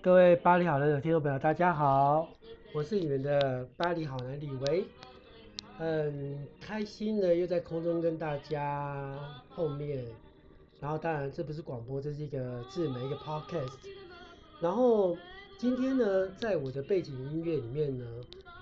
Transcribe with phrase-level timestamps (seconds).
[0.00, 2.28] 各位巴黎好男的听众朋友，大家好，
[2.72, 4.84] 我是你们的巴黎好男李维，
[5.76, 9.18] 很开心的又在空中跟大家
[9.54, 10.04] 碰面。
[10.80, 13.74] 然后当然这不是广播，这是一个自媒一个 podcast。
[14.60, 15.16] 然后
[15.58, 18.04] 今天呢，在我的背景音乐里面呢，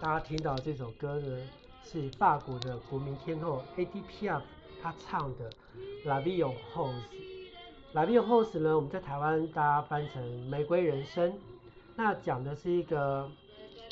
[0.01, 1.39] 大家听到这首歌呢，
[1.85, 4.43] 是法国的国民天后 Edith Piaf
[4.83, 5.51] 她唱的
[6.09, 6.93] 《La Vie en Rose》。
[7.97, 11.33] 《La Vie en Rose》呢，我们在台湾大家翻成《玫瑰人生》，
[11.95, 13.27] 那讲的是一个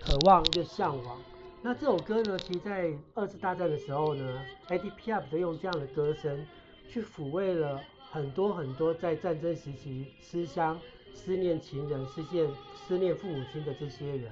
[0.02, 1.18] 渴望，一个向往。
[1.62, 6.46] 那这首歌呢，其实在二次大战的时候呢，Edith Piaf 就用这样的歌声
[6.86, 7.80] 去抚慰了
[8.10, 10.78] 很多很多在战争时期思乡、
[11.14, 12.46] 思念情人、思念
[12.86, 14.30] 思念父母亲的这些人。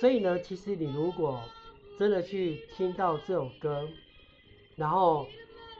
[0.00, 1.40] 所以呢，其实你如果
[1.98, 3.88] 真的去听到这首歌，
[4.76, 5.26] 然后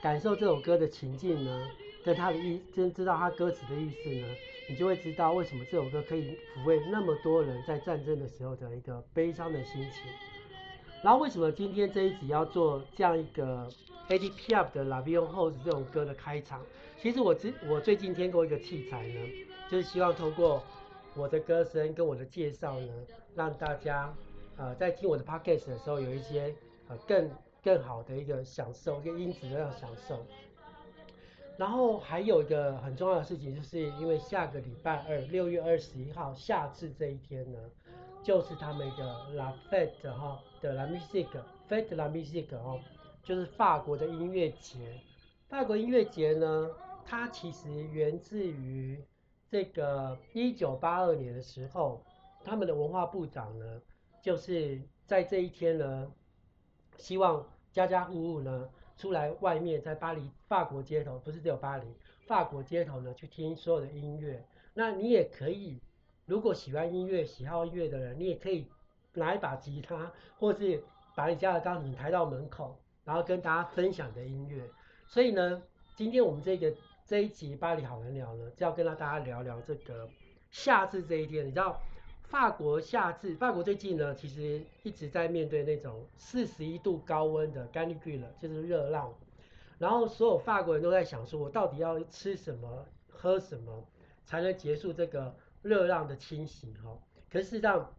[0.03, 1.69] 感受这首歌的情境呢，
[2.07, 4.27] 跟他的意，真知道他歌词的意思呢，
[4.69, 10.03] 你就会知道为什么这首歌可以抚慰那么多人在战争的时候的一个悲伤的心情。
[11.03, 13.69] 然后为什么今天这一集要做这样一个
[14.09, 16.63] Edith Piaf 的《La Vie en Rose》这种歌的开场？
[17.03, 19.21] 其实我之我最近添购一个器材呢，
[19.69, 20.63] 就是希望通过
[21.17, 22.93] 我的歌声跟我的介绍呢，
[23.35, 24.15] 让大家
[24.57, 26.55] 呃在听我的 Podcast 的时候有一些
[26.87, 27.29] 呃更
[27.65, 30.25] 更好的一个享受，一个音质的享受。
[31.57, 37.59] 然后还有一个很重要的事情，就是因为下个礼拜二，六月二十一号，夏至这一天呢，
[38.23, 42.79] 就是他们的 La Fête 哈的 La Musique，Fête la Musique 哦，
[43.23, 45.01] 就是法国的音乐节。
[45.49, 46.71] 法国音乐节呢，
[47.07, 49.03] 它其实源自于
[49.49, 52.03] 这个一九八二年的时候，
[52.45, 53.81] 他们的文化部长呢，
[54.21, 56.13] 就是在这一天呢，
[56.99, 58.69] 希望家家户户呢。
[58.97, 61.87] 出来外面，在巴黎法国街头，不是只有巴黎，
[62.27, 64.45] 法国街头呢，去听所有的音乐。
[64.75, 65.81] 那你也可以，
[66.25, 68.67] 如果喜欢音乐、喜好音乐的人，你也可以
[69.15, 70.83] 拿一把吉他，或是
[71.15, 74.63] 把你家的钢琴抬到门口，然后跟大家分享的音乐。
[75.07, 75.63] 所以呢，
[75.95, 76.75] 今天我们这个
[77.05, 80.09] 这一集巴黎好人聊呢，就要跟大家聊聊这个
[80.51, 81.81] 夏至这一天，你知道？
[82.29, 89.15] 法国夏至，法国最近呢，其实一直在面对那种四十一度高温的干热了就是热浪。
[89.79, 93.87] 然后所有法国人都在想说，我到底要吃什么、喝什么，
[94.25, 96.75] 才能结束这个热浪的侵袭？
[96.83, 96.99] 哈，
[97.31, 97.95] 可是事实上，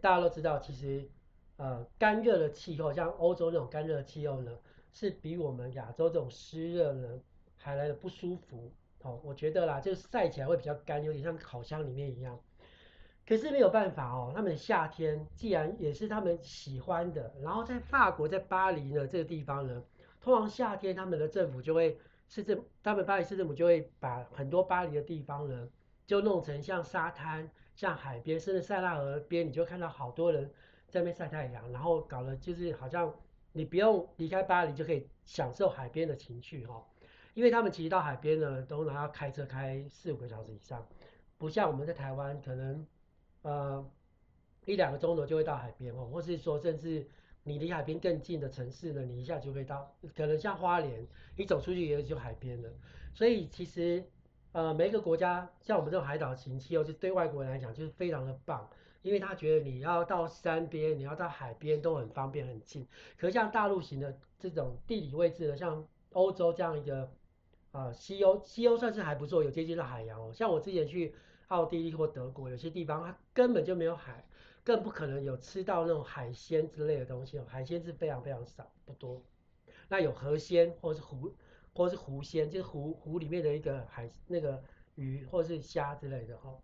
[0.00, 1.08] 大家都知道，其实
[1.56, 4.58] 呃干热的气候，像欧洲那种干热的气候呢，
[4.92, 7.20] 是比我们亚洲这种湿热呢
[7.58, 8.72] 还来的不舒服。
[9.02, 12.36] 好，我觉得啦，就是晒起来会比较干，有点像烤箱里面一样。
[13.26, 19.82] 可是没有办法哦，他们夏天既然也是他们喜欢的，然后在法国，在巴黎呢这个地方呢，
[20.20, 21.98] 通常夏天他们的政府就会
[22.28, 25.68] 市政，他们巴黎市政府就会把很多巴黎的地方呢，
[26.06, 30.48] 就弄成像沙滩、像海边，甚至塞纳河边，你就看到好多人
[30.88, 33.12] 在那边晒太阳，然后搞得就是好像
[33.50, 36.80] 你不用离开巴黎就可以享受海边的情趣哈，
[37.34, 40.86] 因为他们其实到海边呢，都能要开车开四五个小时以上，
[41.36, 42.86] 不像我们在台湾可能。
[43.42, 43.88] 呃，
[44.64, 47.06] 一两个钟头就会到海边哦，或是说，甚至
[47.44, 52.68] 你离海边更近的城市呢，你一下就会到，可能像花莲，你走出去也就海边了。
[53.14, 54.04] 所以其实，
[54.50, 58.68] 呃，每一个国家像我们这种海岛型气候，就对外国人来讲就是非常的棒，
[59.02, 62.84] 因为他觉得你要到山边，你要到海边都很方便很近。
[63.16, 67.08] 可是像大陆型的这种地理位置呢，像欧洲这样一个，
[67.70, 70.32] 呃，西欧，西欧算是还不错，有接近到海洋哦。
[70.34, 71.14] 像我之前去。
[71.48, 74.24] 奥地利或德国有些地方它根本就没有海，
[74.64, 77.38] 更不可能有吃到那种海鲜之类的东西。
[77.40, 79.22] 海鲜是非常非常少，不多。
[79.88, 81.32] 那有河鲜或是湖，
[81.72, 84.60] 或是湖鲜，就是湖湖里面的一个海那个
[84.96, 86.58] 鱼或是虾之类的哈。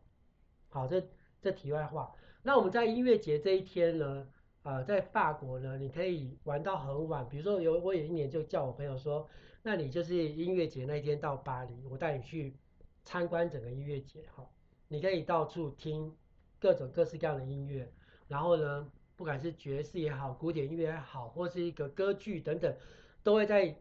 [0.69, 1.00] 好，这
[1.41, 2.12] 这题外话。
[2.42, 4.26] 那我们在音乐节这一天呢，
[4.65, 7.28] 呃，在法国呢，你可以玩到很晚。
[7.28, 9.28] 比如说有我有一年就叫我朋友说，
[9.62, 12.56] 那你就是音乐节那一天到巴黎，我带你去
[13.04, 14.45] 参观整个音乐节哈。
[14.92, 16.15] 你可以到处听
[16.60, 17.91] 各种各式各样的音乐，
[18.28, 22.77] 然后呢，不管是爵士也好，古典音乐也好，或是一个歌剧等等，
[23.22, 23.74] 都会在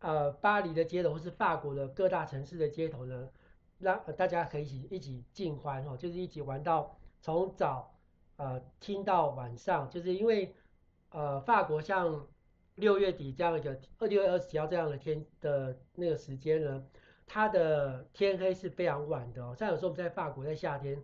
[0.00, 3.30] 呃巴黎的街头或是法国的各大城市的街头呢，
[3.78, 7.98] 让大家可以一起一起尽欢哦，就是一起玩到从早
[8.36, 10.54] 呃听到晚上，就是因为
[11.08, 12.28] 呃法国像
[12.74, 16.84] 六月底这样一个二六月二十几号这样的天的那个时间呢。
[17.26, 21.02] 它的天黑是非常晚的哦，像有时候我们在法国在夏天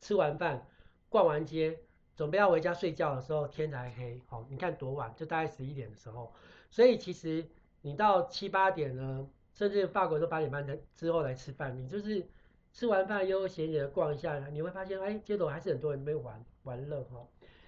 [0.00, 0.66] 吃完饭、
[1.08, 1.78] 逛完街，
[2.14, 4.22] 准备要回家睡觉的时候，天才黑。
[4.26, 6.32] 好，你看多晚，就大概十一点的时候。
[6.70, 7.46] 所以其实
[7.82, 12.26] 你到七八点呢，甚至法国都八点半的之后来吃饭，你就是
[12.72, 17.26] 吃完饭悠悠闲闲的逛一下，你会发现，哎，街头还是很多人在玩玩乐哈。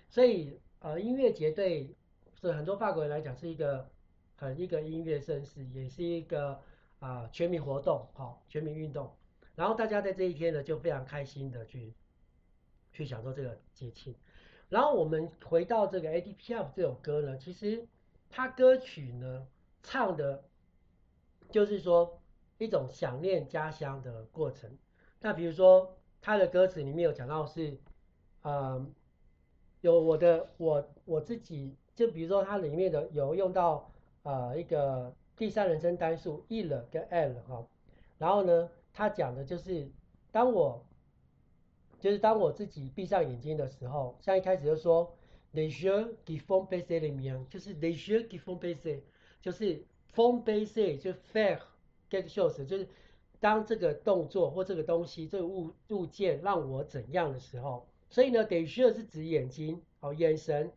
[0.09, 1.95] 所以，呃，音乐节对
[2.41, 3.91] 是很多法国人来讲是一个
[4.37, 6.61] 很一个音乐盛事，也是一个
[7.01, 9.11] 啊、全民活动，好，全民运动。
[9.55, 11.93] 然后大家在这一天呢，就非常开心的去
[12.93, 14.15] 去享受这个节庆。
[14.69, 17.87] 然后我们回到这个 ADPF 这首歌呢，其实
[18.31, 19.47] 它歌曲呢
[19.83, 20.45] 唱的，
[21.51, 22.21] 就是说
[22.59, 24.77] 一种想念家乡的过程。
[25.21, 27.79] 那比如说，他的歌词里面有讲到是，
[28.43, 28.87] 呃，
[29.81, 33.91] 有我的我我自己，就比如说它里面的有用到
[34.23, 37.67] 呃一个第三人称单数 e 了跟 ella 哈。
[38.19, 39.91] 然后呢他讲的就是
[40.33, 40.85] 当我
[42.01, 45.17] 就是当我自己闭上眼睛的时候像一开始就说
[45.55, 49.01] they sure give form based in me 就是 they sure give form based
[49.41, 51.61] 就是 form based 就 fair
[52.11, 52.89] get shows 就是
[53.41, 57.87] 当这个动作或这个东西这个物物件让我怎样的时候。
[58.11, 60.73] 所以呢得需要是指眼睛哦眼神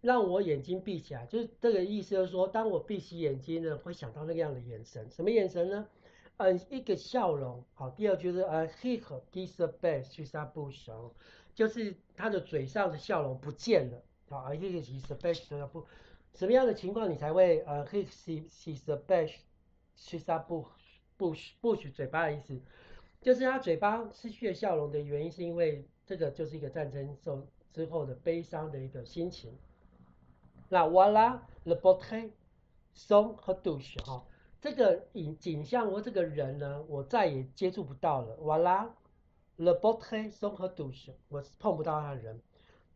[0.00, 5.86] 让我眼睛闭起来，就是这个意思，就是说，当我闭起眼睛呢，会想到那个样的眼神，什么眼神呢？
[6.38, 7.64] 嗯，一个笑容。
[7.74, 9.00] 好，第二就是呃，he
[9.32, 11.14] disappears 去杀不熟，
[11.54, 14.02] 就是他的嘴上的笑容不见了。
[14.28, 15.86] 好，he disappears 不
[16.34, 18.06] 什么样的情况你才会呃，he
[18.48, 19.32] disappears
[19.96, 20.66] 去杀不？
[21.18, 22.58] 不许不许嘴巴的意思，
[23.20, 29.52] 就是他嘴巴失去了笑容的原因，是因为这个就是一个战争受之后的悲伤的一个心情。
[30.70, 32.30] 那 voilà le portrait
[32.94, 34.24] sans retouche 哈，
[34.60, 38.36] 这个影景象和这个人呢，我再也接触不到了。
[38.38, 38.88] voilà
[39.56, 42.40] le portrait sans retouche，我碰不到他的人。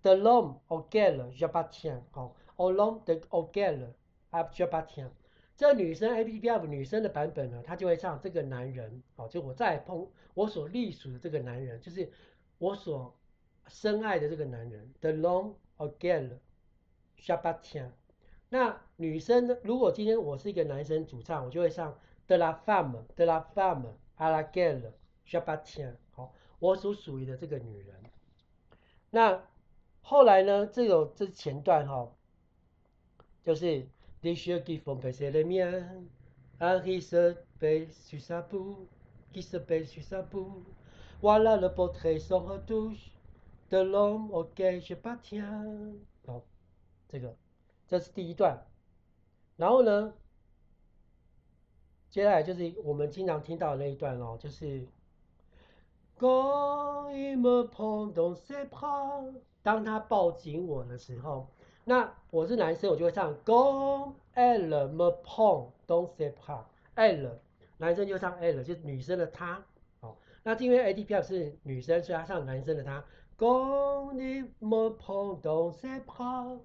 [0.03, 3.01] de l'homme auquel j'appartiens 好，de l'homme
[3.31, 3.93] auquel
[4.31, 5.11] j'appartiens
[5.57, 12.11] 这女生 Edith Piaf 女生的版本呢，她就会唱这个男人，哦，就我再碰我所隶属的这个男人，就是
[12.59, 13.15] 我所
[13.67, 14.93] 深爱的这个男人。
[15.01, 16.39] De homme au galop
[17.19, 17.91] l'homme auquel j'appartiens。
[18.49, 24.93] 那女生呢，如果今天我是一个男生主唱，我就会唱 De la femme，De la femme à laquelle
[25.27, 25.95] j'appartiens。
[26.13, 27.97] 好，我所属于的这个女人。
[29.11, 29.43] 那
[30.03, 32.11] 后来呢，这个这是前段哈，
[33.43, 33.87] 就是。
[34.23, 35.87] Les yeux qui font baisser les miens,
[36.59, 38.89] un qui se baisse sur sa bou
[39.35, 40.65] qui se baisse sur sa bou
[41.21, 43.11] Voilà le portrait sans retouche
[43.71, 45.45] de l'homme auquel j'appartiens。
[45.53, 46.14] 好，
[47.15, 47.37] 这个，
[47.87, 48.67] 这是第一段。
[49.57, 50.13] 然后呢，
[52.11, 54.81] 接下来就是我们经常听到的那一段哦，就是
[56.19, 61.47] me p n d n s p 当他抱紧我的时候，
[61.85, 67.41] 那我是男生，我就会唱 Quand il me p r n d n s p
[67.77, 69.65] 男生就唱 l，就是女生的他。
[70.01, 73.05] 哦，那因为 ADP 是女生，所以他唱男生的她。
[73.37, 76.59] Quand il me p r n d n s p a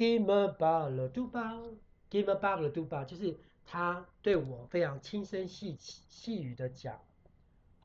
[0.00, 3.36] bras，qu'il me parle tout bas，qui me parle tout bas，就是
[3.66, 6.98] 他对我非常轻声细细语的讲，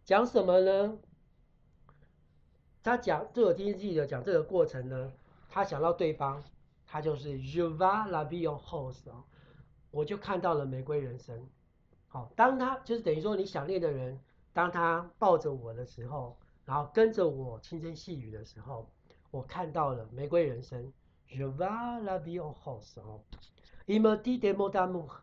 [0.05, 0.97] 讲什么呢？
[2.81, 5.11] 他讲，就我今天记得讲这个过程呢。
[5.49, 6.43] 他想到对方，
[6.85, 9.23] 他就是 Je vois la vie en rose 啊，
[9.91, 11.47] 我就看到了玫瑰人生。
[12.07, 14.19] 好，当他就是等于说你想念的人，
[14.53, 18.89] 当他抱着我的时候，然后跟着我轻声细语的时候，
[19.31, 20.91] 我看到了玫瑰人生。
[21.27, 23.21] Je vois la vie en rose 哦
[23.87, 25.21] ，Il me dit des mots d'amour，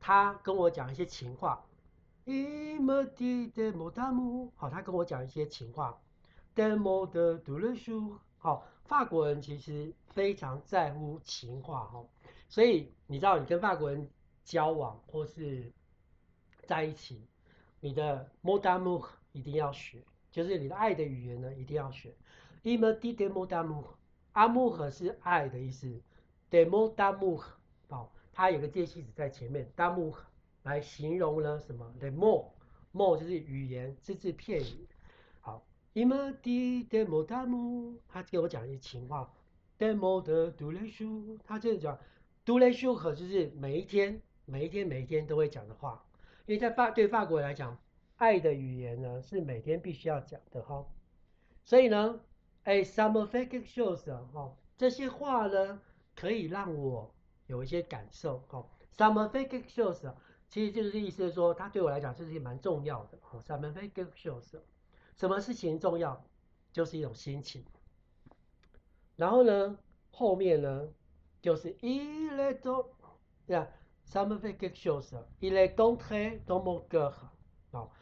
[0.00, 1.64] 他跟我讲一些情话。
[2.26, 6.00] ima di demodamo 好，他跟我讲一些情话。
[6.54, 8.18] Des mots de douleur.
[8.38, 8.66] 好。
[8.84, 12.04] 法国人其实非常在乎情话哈，
[12.50, 14.10] 所以你知道，你跟法国人
[14.44, 15.72] 交往或是
[16.66, 17.26] 在一起，
[17.80, 22.14] 你的 mot d'amour 一定要学，就是你的爱的语言呢一定要学。
[22.62, 23.48] Il me dit des mots
[24.34, 26.00] 阿穆河是爱的意思
[26.50, 27.40] ，demo damu，
[27.88, 30.12] 哦，它有个介系词在前面，damu
[30.64, 32.46] 来形容了什么？demo
[32.92, 34.88] mo 就是语言，只字片语。
[35.40, 35.64] 好
[35.94, 39.32] ，ima di demo damu，他给我讲一些情话
[39.78, 41.96] ，demo 的 du le shu，他这样讲
[42.44, 46.04] ，du le shu 和就是每一天、每一天、每一天都会讲的话，
[46.46, 47.78] 因为在法对法国来讲，
[48.16, 50.84] 爱的语言呢是每天必须要讲的哈、
[51.64, 52.18] 所以呢。
[52.64, 55.80] 哎，ça me fait quelque chose 哈，这些话呢
[56.14, 57.14] 可以让我
[57.46, 58.66] 有一些感受哈。
[58.96, 60.14] Ça me fait quelque chose，
[60.48, 63.18] 其实就是意思是说，它对我来讲就是蛮重要的。
[63.46, 64.60] Ça me fait quelque chose。
[65.16, 66.24] 什么事情重要，
[66.72, 67.64] 就是一种心情。
[69.16, 69.78] 然后呢，
[70.10, 70.88] 后面呢，
[71.40, 72.86] 就是 il est donc，
[73.46, 73.68] 对啊
[74.08, 77.12] ，ça me fait quelque chose，il est entré dans mon cœur，
[77.70, 77.92] 好，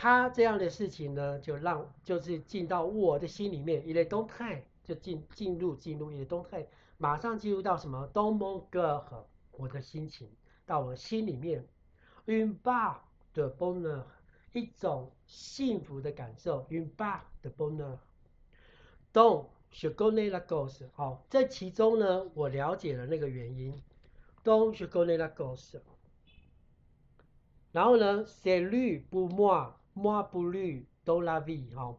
[0.00, 6.64] 他这样的事情呢，就让就是进到我的心里面，一类动态就进进入进入一类动态，
[6.98, 9.02] 马上进入到什么 dans mon cœur
[9.50, 10.30] 我的心情
[10.64, 11.66] 到我心里面
[12.26, 12.98] ，une part
[13.34, 14.04] de bonheur
[14.52, 23.74] 一种幸福的感受，une part de bonheur，dont je connais la cause 好，这其中呢，我了解了那个原因
[24.44, 25.80] ，dont je connais la cause，
[27.72, 29.28] 然后呢，c'est lui pour
[29.98, 31.96] 莫不绿都拉 V 哈，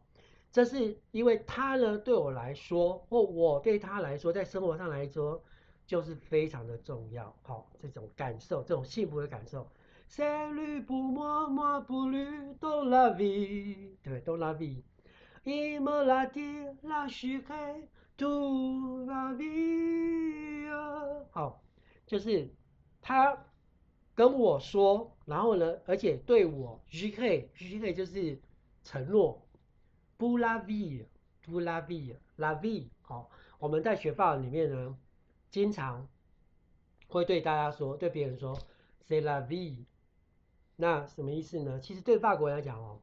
[0.52, 5.44] 这是因为他呢对我来说，或我对他来说，在生活上来说，
[5.86, 7.36] 就是非常的重要。
[7.44, 9.68] 好，这种感受，这种幸福的感受。
[10.08, 14.84] 谁绿不莫莫不绿都拉 V，对，都拉 V。
[15.44, 16.42] 一莫拉蒂
[16.84, 17.88] 拉许黑
[18.18, 21.62] 都拉 V 啊，好，
[22.08, 22.50] 就是
[23.02, 23.38] 他
[24.16, 28.40] 跟我说，然后呢，而且对我，chérie，chérie 就是
[28.84, 29.40] 承诺。
[30.18, 31.06] Pour la v i
[31.44, 32.90] b u la v i l a v i。
[33.04, 34.98] 好，我们在学法文里面呢，
[35.52, 36.08] 经常
[37.08, 38.58] 会对大家说，对别人说
[39.08, 39.86] ，c'est la vie。
[40.78, 41.80] 那什么意思呢？
[41.80, 43.00] 其实对法国人来讲哦，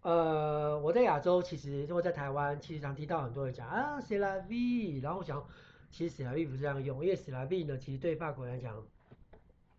[0.00, 5.46] 呃，我在亚洲其实或在台湾，其实常听到很多人讲啊，c'est la vie，然后我想，
[5.90, 8.82] 其实 c'est la vie 不是这样用，因为 c'est la vie 呢，其实对法国人来讲，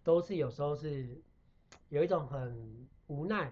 [0.04, 1.22] 都是有时候是
[1.90, 3.52] 有一种很无奈，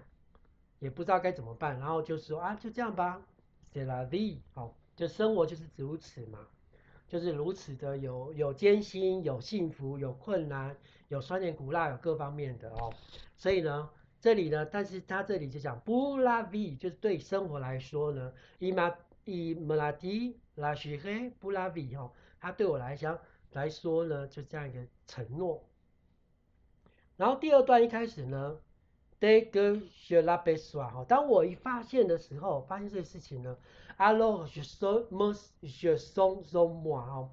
[0.80, 3.22] 也不知道该怎么办，然后就说啊，就这样吧
[3.74, 6.48] ，c'est la vie，好，就生活就是如此嘛。
[7.08, 10.76] 就是如此的有有艰辛，有幸福，有困难，
[11.08, 12.94] 有酸甜苦辣，有各方面的哦。
[13.38, 13.90] 所以呢，
[14.20, 23.18] 这里呢，但是他这里就讲 pour la vie，就是对生活来说呢，il me l'a dit la chérie pour la vie 哦，他对我来讲
[23.54, 25.64] 来说呢，就这样一个承诺。
[27.18, 28.58] 然后第二段一开始呢
[29.20, 33.58] ，dès que je l'aperçois 哈，当我一发现的时候，发现这个事情呢。
[33.98, 35.08] Alors je sens
[35.64, 37.30] je sens en moi 哦，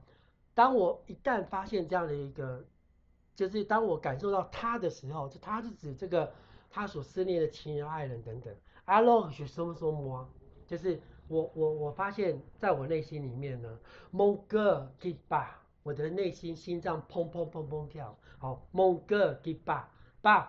[0.54, 2.64] 当我一旦发现这样的一个，
[3.36, 6.32] 就是当我感受到他的时候，就他是指这个
[6.70, 8.54] 他所思念的亲人、爱人等等。
[8.86, 10.24] Alors je sens en moi，
[10.66, 10.98] 就是
[11.28, 13.78] 我我我发现在我内心里面呢
[14.10, 15.48] ，mon cœur qui bat，
[15.84, 18.18] 我的内心心脏砰砰砰砰跳。
[18.38, 20.48] 好，mon cœur qui bat，bat，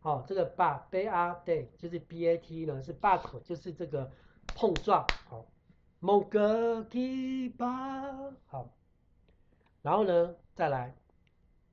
[0.00, 4.10] 好，这个 bat，b a t，就是 b a t 呢是 bar，就是这个。
[4.56, 5.46] 碰撞，好
[6.00, 8.70] ，mon cœur qui bat，好，
[9.82, 10.94] 然后呢，再来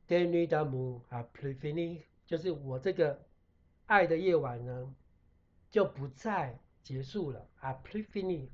[0.07, 3.19] ，de nuit d'amour 啊，prefini，就是我这个
[3.85, 4.95] 爱的夜晚呢，
[5.69, 8.47] 就不再结束了，à plus finir，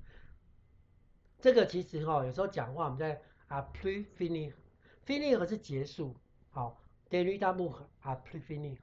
[1.39, 6.15] 这个其实哈、哦，有时候讲话我们在 à plus finir，finir 是结束，
[6.49, 8.77] 好，des nuits d'amour à plus finir，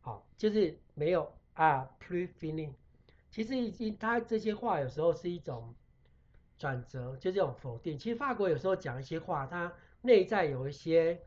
[0.00, 2.72] 好，就是没有 à plus finir。
[3.30, 5.74] 其实已经，他这些话有时候是一种
[6.58, 7.98] 转折，就这种否定。
[7.98, 9.70] 其实法国有时候讲一些话，它
[10.00, 11.20] 内在有一些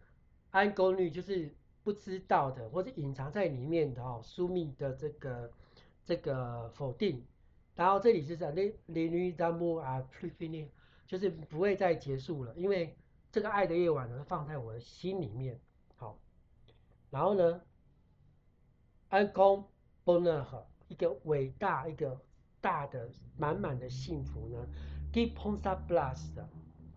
[0.50, 1.54] 安公律，就是
[1.84, 5.52] 不知道的或者隐藏在里面的哦，疏密的这个
[6.04, 7.24] 这个否定。
[7.76, 10.68] 然后这里是讲 les nuits d'amour à plus finir，
[11.10, 12.96] 就是不会再结束了，因为
[13.32, 15.60] 这个爱的夜晚呢放在我的心里面。
[15.96, 16.20] 好，
[17.10, 17.62] 然后呢
[19.10, 19.66] ，un grand
[20.06, 20.64] bonheur。
[20.88, 22.20] 一个伟大、一个
[22.62, 24.68] 大的、满满的幸福呢
[25.14, 26.48] ，qui prend sa place 的，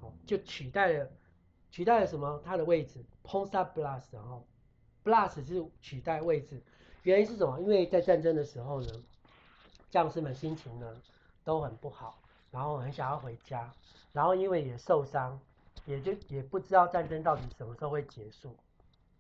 [0.00, 1.10] 好，就取代了，
[1.70, 2.40] 取代了什么？
[2.42, 4.42] 它的位置，prend sa place 哈
[5.04, 6.62] ，place 是取代位置，
[7.02, 7.60] 原因是什么？
[7.60, 8.88] 因为在战争的时候呢，
[9.90, 11.02] 将士们心情呢
[11.44, 12.21] 都很不好，
[12.52, 13.72] 然后很想要回家，
[14.12, 15.40] 然后因为也受伤，
[15.86, 18.54] 也就也不知道战争到底什么时候会结束。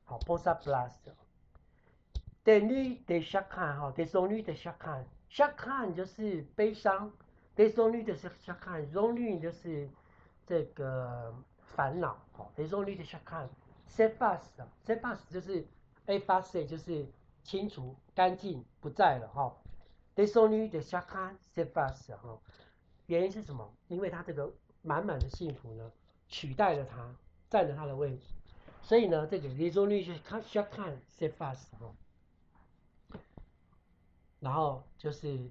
[0.04, 0.92] 好，post up blast。
[2.44, 5.44] 的女的 s h a k a n 哈，的松女的 s h a k a n s h
[5.44, 7.10] a k a n 就是悲伤，
[7.56, 9.88] 的松女的 s h a k a n 女就是
[10.46, 13.48] 这个烦恼，哈，的松女的 s h a k a n
[13.86, 14.50] s e f a s
[14.84, 15.66] s e f a s 就是
[16.06, 17.06] a f a s 就是
[17.42, 19.56] 清除干净不在了哈，
[20.14, 22.38] 的松女的 s h a k a n s e f a s 哈。
[23.06, 23.68] 原因是什么？
[23.88, 25.90] 因为他这个满满的幸福呢，
[26.28, 27.14] 取代了他，
[27.50, 28.26] 占了他的位置，
[28.82, 31.94] 所以呢，这个 des nuits de chagrin，s'efface 哈。
[34.40, 35.50] 然后就是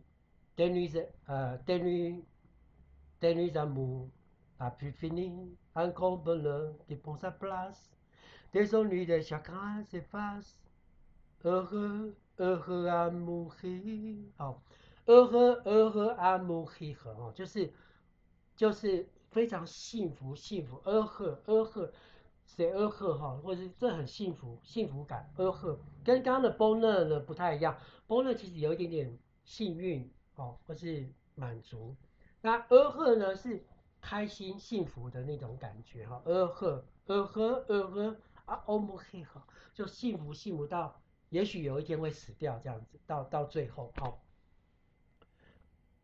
[0.58, 2.24] des nuits 呃 des nuits
[3.22, 4.10] des nuits d'amour
[4.60, 5.32] à plus finir
[5.76, 7.90] un grand bonheur qui prend sa place
[8.52, 10.58] des ennuis de chacun s'efface
[11.46, 14.18] heureux heureux à mourir
[15.12, 17.74] 哦 heureux heureux à mourir 哦，就是
[18.56, 21.92] 就是非常幸福幸福 heureux heureux
[22.48, 27.78] c'est heureux 哈，或者是这很幸福幸福感 heureux 跟刚刚的 b o n e r 呢不太一样。
[28.08, 31.96] b o n e r 其实有一点点幸运哦，或是满足。
[32.42, 33.64] 那呃呵呢是
[34.00, 44.22] 开心幸福的那种感觉哈，呃呵呃呵呃呵啊欧姆嘿哈，就幸福幸福到也许有一天会死掉这样子，到到最后好。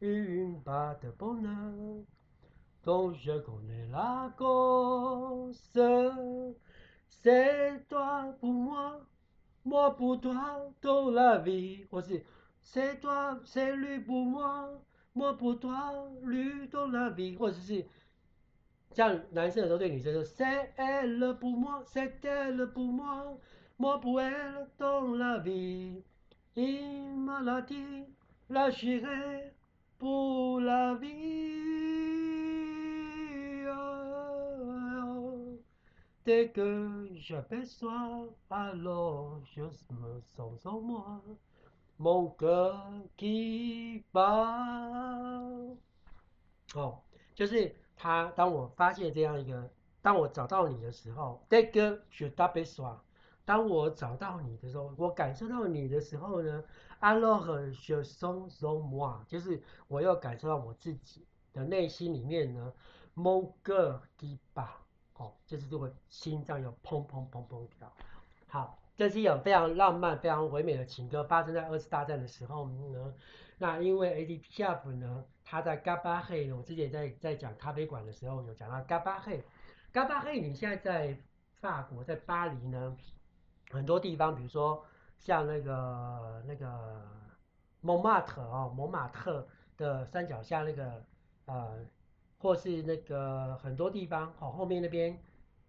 [0.00, 2.04] Une part de bonheur
[2.84, 5.58] dont je connais la cause.
[7.08, 9.00] C'est toi pour moi,
[9.64, 11.86] moi pour toi dans la vie。
[11.90, 12.22] 或是
[12.60, 14.82] C'est toi, c'est lui pour moi,
[15.14, 17.36] moi pour toi, lui dans la vie。
[17.36, 17.84] 或者是
[18.90, 23.38] 像男生的时候对女生说 C'est elle pour moi, c'est elle pour moi,
[23.78, 28.04] moi pour elle dans la vie。Il m'a dit,
[28.48, 29.50] la chérie。
[29.99, 31.07] 不拉比
[33.67, 35.57] 哦，
[36.23, 36.63] 得个
[37.19, 41.21] 小白说阿罗就是么松松么，
[41.97, 42.81] 某个
[43.17, 45.77] 地方。
[46.75, 47.01] 哦，
[47.35, 48.31] 就是他。
[48.37, 49.69] 当我发现这样一个，
[50.01, 53.03] 当我找到你的时候，得个小白说。
[53.49, 56.63] 当我找到你的时候，我感受到你的时候呢？
[56.99, 62.71] 阿罗和雪松松摩，就是我又感受到我自己的内心里面呢，
[63.15, 64.69] 某个地方，
[65.15, 67.91] 哦，就是这个心脏有砰砰砰砰跳。
[68.45, 73.11] 好，这是一首非常浪漫、非常唯美的情歌，发生在二次大战的时候呢。
[73.57, 79.43] 那因为 ADP F 呢，他在嘎巴黑，我之前在在讲咖啡馆的时候有讲到嘎巴黑，
[79.91, 81.17] 嘎巴黑，你现在在
[81.59, 82.95] 法国，在巴黎呢，
[83.69, 84.85] 很多地方，比如说。
[85.21, 87.05] 像那个那个
[87.81, 91.03] 蒙马特哦，蒙马特的山脚下那个
[91.43, 91.85] 呃，
[92.37, 95.21] 或是那个很多地方哦，后面那边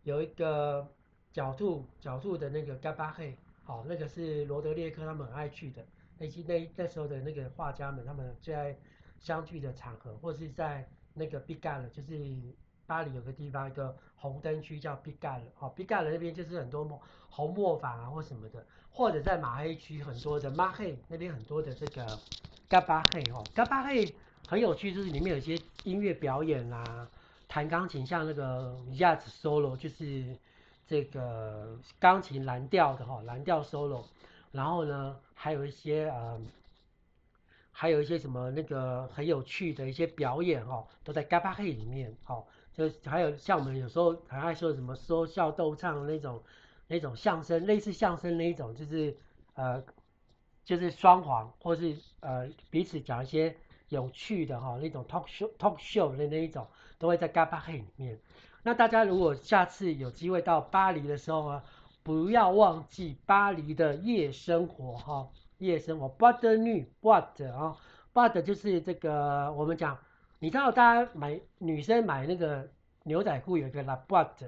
[0.05, 0.87] 有一个
[1.33, 3.37] 角度角度的那个嘎巴黑，
[3.67, 5.85] 哦，那个是罗德列克他们很爱去的，
[6.17, 8.79] 那些那那时候的那个画家们他们最爱
[9.19, 12.17] 相聚的场合，或是在那个毕加尔，就是
[12.91, 16.85] 巴黎有个地方一个红灯区叫毕加尔，哦，毕加尔那边就是很多
[17.29, 18.67] 红磨坊啊或什么的。
[18.93, 22.19] 或者在马黑区很多的马黑那边很多的这个
[22.69, 24.13] 嘎巴黑哦，嘎巴黑
[24.49, 27.09] 很有趣，就是里面有一些音乐表演啦、啊，
[27.47, 30.37] 弹钢琴像那个 jazz solo，就是
[30.89, 34.05] 这个钢琴蓝调的哈，蓝调 solo，
[34.51, 36.41] 然后呢还有一些呃，
[37.71, 42.45] 还有一些什么那个很有趣的一些表演哈，都在嘎巴黑里面哦，
[42.89, 46.43] 就还有像我们有时候很爱说什么说笑逗唱那种。
[46.93, 49.17] 那种相声，类似相声那一种，就是
[49.55, 49.81] 呃，
[50.65, 53.57] 就是双簧，或是呃彼此讲一些
[53.91, 56.67] 有趣的哈，那种 talk show talk show 的那一种，
[56.99, 58.19] 都会在嘎巴黑里面。
[58.65, 61.63] 那大家如果下次有机会到巴黎的时候呢，
[62.03, 67.77] 不要忘记巴黎的夜生活哈，夜生活 boîte de nuit，boîte 啊
[68.13, 69.97] ，boîte 就是这个我们讲，
[70.43, 72.67] 你知道大家买女生买那个
[73.05, 74.47] 牛仔裤有一个 la b o t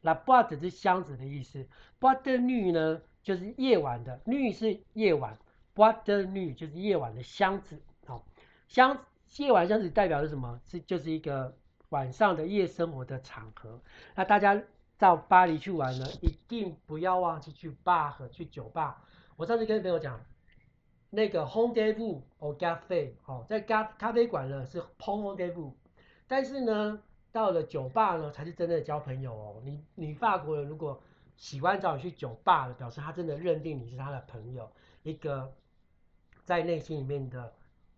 [0.00, 1.64] l a b o t 是箱子的意思
[2.00, 5.38] ，boîte de nuit 呢就是夜晚的，nu 是夜晚
[5.76, 7.80] ，boîte de nuit 就是夜晚的箱子。
[8.04, 8.24] 好，
[8.66, 8.98] 箱
[9.36, 10.60] 夜晚箱子代表的是什么？
[10.66, 11.56] 是就是一个
[11.90, 13.80] 晚上的夜生活的场合。
[14.16, 14.60] 那大家
[14.98, 19.04] 到巴黎去玩呢，一定不要忘记去 bar 和去酒吧。
[19.36, 20.20] 我上次跟朋友讲，
[21.12, 25.72] 那个 rendezvous au café 哦，在咖咖啡馆呢是 rendezvous，
[26.26, 27.00] 但是呢。
[27.34, 29.62] 到了酒吧呢，才是真的交朋友哦。
[29.64, 31.02] 你你法国人如果
[31.34, 34.70] 喜欢找你去酒吧的，表示他真的认定你是他的朋友，
[35.02, 35.50] 一个
[36.44, 37.50] 在内心里面的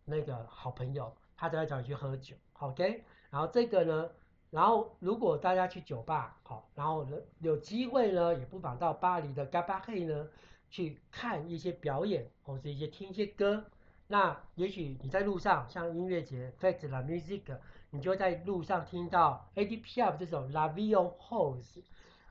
[0.04, 2.36] 那个好朋友，他才会找你去喝酒。
[2.60, 4.08] OK，然后这个呢，
[4.50, 7.04] 然后如果大家去酒吧，好，然后
[7.40, 10.28] 有机会呢，也不妨到巴黎的 Cabaret 呢
[10.74, 13.64] 去看一些表演，或者一些听一些歌。
[14.08, 17.56] 那也许你在路上，像音乐节 Fête de la musique。
[17.90, 21.80] 你就在路上听到 ADPf 这首 La Vie en Rose，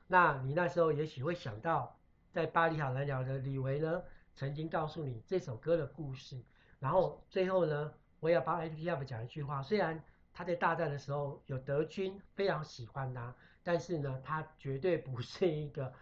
[0.08, 1.96] 那你那时候也许会想到，
[2.32, 4.02] 在巴黎好男聊的李维呢，
[4.34, 6.38] 曾经告诉你这首歌的故事。
[6.80, 10.04] 然后最后呢，我要帮 ADPf 讲一句话，虽然
[10.34, 15.94] 他在大战的时候有德军非常喜欢他，但是呢，他绝对不是一个，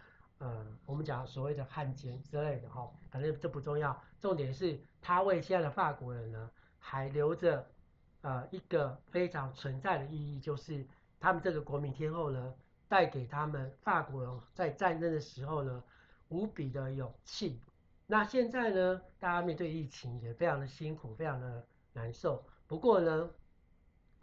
[0.43, 6.51] 呃，我们讲所谓的汉奸之类的哈，反正这不重要，重点是他为现在的法国人呢。
[6.85, 7.65] 还留着
[8.23, 10.85] 呃一个非常存在的意义，就是
[11.17, 12.53] 他们这个国民天后呢，
[12.89, 15.81] 带给他们法国人在战争的时候呢
[16.27, 17.61] 无比的勇气。
[18.05, 22.43] 那现在呢，大家面对疫情也非常的辛苦，非常的难受。
[22.67, 23.29] 不过呢，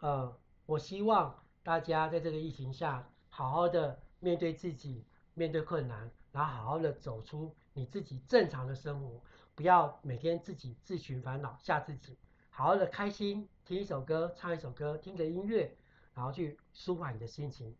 [0.01, 5.03] 呃，我希望大家在这个疫情下，好好的面对自己，
[5.41, 9.19] 面对困难，然后好好的走出你自己正常的生活，
[9.55, 12.15] 不要每天自己自寻烦恼，吓自己，
[12.51, 15.75] 好好的开心，听一首歌，唱一首歌，听着音乐，
[16.13, 17.75] 然后去舒缓你的心情，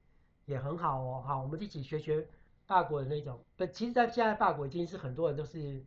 [0.45, 1.23] 也很好哦。
[1.23, 2.27] 好，我们一起学学
[2.65, 3.39] 法国的那种。
[3.55, 5.85] 不，其实在现在法国已经是很多人都是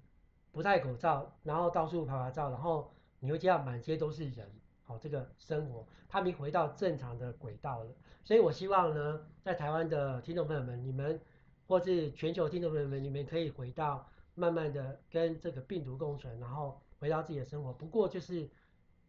[0.53, 4.49] 不戴口罩，然后到处拍拍照，然后你会见到满街都是人。
[4.85, 7.91] 好，这个生活他们回到正常的轨道了。
[8.23, 11.21] 所以我希望呢，在台湾的听众朋友们，你们
[11.67, 17.73] 或是全球听众朋友们，你们可以回到慢慢的跟这个病毒共存，然后回到自己的生活。
[17.73, 18.49] 不过就是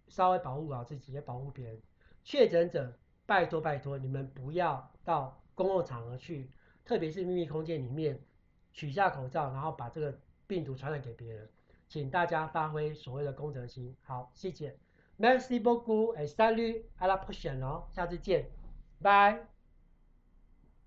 [0.07, 1.81] 稍微保护好自己，也保护别人。
[2.23, 2.93] 确诊者，
[3.25, 6.49] 拜托拜托，你们不要到公共场合去，
[6.83, 8.19] 特别是秘密空间里面
[8.73, 11.49] 取下口罩，然后把这个病毒传染给别人。
[11.87, 13.95] 请大家发挥所谓的公德心。
[14.03, 14.75] 好，谢谢。
[15.17, 18.49] Merci beaucoup et salut à la prochaine 哦，下次见，
[19.01, 19.54] 拜。